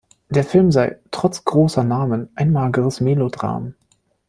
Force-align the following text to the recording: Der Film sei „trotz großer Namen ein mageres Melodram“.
Der 0.31 0.43
Film 0.43 0.71
sei 0.71 0.99
„trotz 1.11 1.45
großer 1.45 1.83
Namen 1.83 2.29
ein 2.33 2.51
mageres 2.51 3.01
Melodram“. 3.01 3.75